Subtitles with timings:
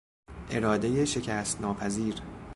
[0.49, 2.15] ارادهی شکست ناپذیر